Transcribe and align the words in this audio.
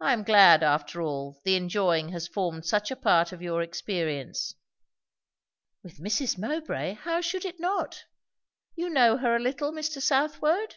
I 0.00 0.12
am 0.14 0.24
glad, 0.24 0.64
after 0.64 1.00
all, 1.00 1.40
the 1.44 1.54
enjoying 1.54 2.08
has 2.08 2.26
formed 2.26 2.66
such 2.66 2.90
a 2.90 2.96
part 2.96 3.30
of 3.30 3.40
your 3.40 3.62
experience." 3.62 4.56
"With 5.84 5.98
Mrs. 6.02 6.36
Mowbray, 6.36 6.94
how 6.94 7.20
should 7.20 7.44
it 7.44 7.60
not? 7.60 8.02
You 8.74 8.88
know 8.90 9.16
her 9.18 9.36
a 9.36 9.40
little, 9.40 9.70
Mr. 9.70 10.02
Southwode?" 10.02 10.74